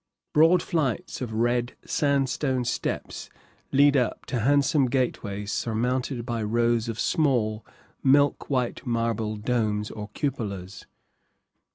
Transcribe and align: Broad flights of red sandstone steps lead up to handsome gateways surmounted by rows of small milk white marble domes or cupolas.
Broad 0.33 0.63
flights 0.63 1.21
of 1.21 1.31
red 1.31 1.75
sandstone 1.85 2.65
steps 2.65 3.29
lead 3.71 3.95
up 3.95 4.25
to 4.25 4.39
handsome 4.39 4.87
gateways 4.87 5.51
surmounted 5.51 6.25
by 6.25 6.41
rows 6.41 6.89
of 6.89 6.99
small 6.99 7.63
milk 8.01 8.49
white 8.49 8.83
marble 8.83 9.35
domes 9.35 9.91
or 9.91 10.09
cupolas. 10.15 10.87